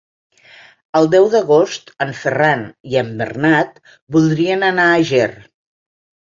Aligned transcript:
El 0.99 1.09
deu 1.15 1.27
d'agost 1.33 1.93
en 2.07 2.15
Ferran 2.23 2.65
i 2.95 2.99
en 3.03 3.13
Bernat 3.21 3.79
voldrien 4.19 4.69
anar 4.75 4.91
a 4.97 5.01
Ger. 5.15 5.33